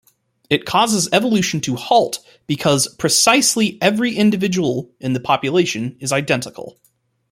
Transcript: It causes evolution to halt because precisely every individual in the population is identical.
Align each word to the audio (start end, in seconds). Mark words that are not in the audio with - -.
It 0.49 0.65
causes 0.65 1.09
evolution 1.13 1.61
to 1.61 1.75
halt 1.75 2.25
because 2.47 2.87
precisely 2.95 3.77
every 3.83 4.15
individual 4.17 4.89
in 4.99 5.13
the 5.13 5.19
population 5.19 5.95
is 5.99 6.11
identical. 6.11 6.79